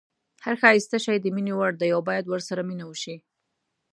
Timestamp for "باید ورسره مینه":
2.09-2.85